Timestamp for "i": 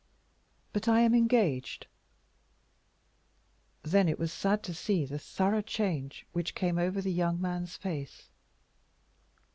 0.87-1.01